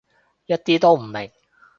[0.47, 1.29] 一啲都唔明